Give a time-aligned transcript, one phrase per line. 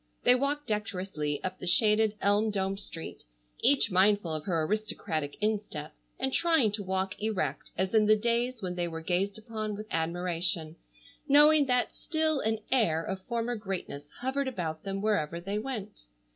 [0.23, 3.23] They walked decorously up the shaded, elm domed street,
[3.59, 8.63] each mindful of her aristocratic instep, and trying to walk erect as in the days
[8.63, 10.75] when they were gazed upon with admiration,
[11.27, 16.07] knowing that still an air of former greatness hovered about them wherever they went.